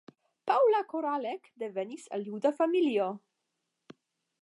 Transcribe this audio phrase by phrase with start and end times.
[0.51, 3.11] Paula Koralek devenis el juda familio.